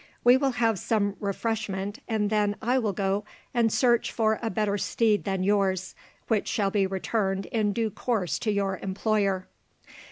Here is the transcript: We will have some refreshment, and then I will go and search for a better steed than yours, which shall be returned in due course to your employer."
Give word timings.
We 0.23 0.35
will 0.35 0.53
have 0.53 0.79
some 0.79 1.15
refreshment, 1.19 1.99
and 2.07 2.31
then 2.31 2.55
I 2.59 2.79
will 2.79 2.91
go 2.91 3.23
and 3.53 3.71
search 3.71 4.11
for 4.11 4.39
a 4.41 4.49
better 4.49 4.75
steed 4.79 5.25
than 5.25 5.43
yours, 5.43 5.93
which 6.27 6.47
shall 6.47 6.71
be 6.71 6.87
returned 6.87 7.45
in 7.45 7.71
due 7.71 7.91
course 7.91 8.39
to 8.39 8.51
your 8.51 8.79
employer." 8.81 9.47